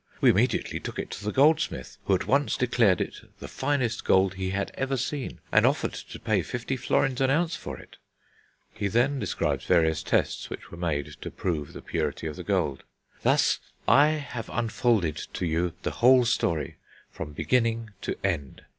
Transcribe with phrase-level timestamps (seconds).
[0.19, 4.33] We immediately took it to the goldsmith, who at once declared it the finest gold
[4.33, 7.97] he had ever seen, and offered to pay fifty florins an ounce for it."
[8.73, 12.81] He then describes various tests which were made to prove the purity of the gold.
[13.21, 16.77] "Thus I have unfolded to you the whole story
[17.11, 18.63] from beginning to end.